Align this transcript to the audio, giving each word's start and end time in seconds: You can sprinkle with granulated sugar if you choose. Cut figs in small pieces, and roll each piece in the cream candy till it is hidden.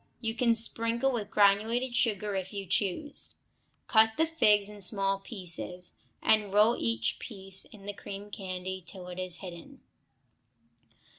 You 0.19 0.33
can 0.33 0.55
sprinkle 0.55 1.11
with 1.11 1.29
granulated 1.29 1.95
sugar 1.95 2.33
if 2.33 2.51
you 2.53 2.65
choose. 2.65 3.35
Cut 3.85 4.13
figs 4.19 4.67
in 4.67 4.81
small 4.81 5.19
pieces, 5.19 5.93
and 6.23 6.51
roll 6.51 6.75
each 6.79 7.19
piece 7.19 7.65
in 7.65 7.85
the 7.85 7.93
cream 7.93 8.31
candy 8.31 8.81
till 8.83 9.09
it 9.09 9.19
is 9.19 9.41
hidden. 9.45 9.81